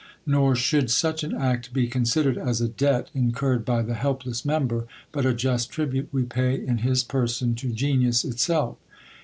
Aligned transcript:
Nor 0.25 0.55
should 0.55 0.89
such 0.89 1.23
an 1.23 1.35
act 1.35 1.73
be 1.73 1.85
considered 1.85 2.35
as 2.35 2.59
a 2.59 2.67
debt 2.67 3.11
incurred 3.13 3.63
by 3.63 3.83
the 3.83 3.93
helpless 3.93 4.43
member, 4.43 4.87
but 5.11 5.27
a 5.27 5.33
just 5.35 5.69
tribute 5.69 6.09
we 6.11 6.23
pay 6.23 6.55
in 6.55 6.79
his 6.79 7.03
person 7.03 7.53
to 7.53 7.71
Genius 7.71 8.25
itself. 8.25 8.77